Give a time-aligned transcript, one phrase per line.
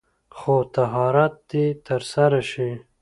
[0.37, 2.71] خو طهارت دې تر سره شي.